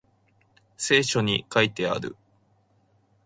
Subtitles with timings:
[0.77, 2.15] 聖書に書いてある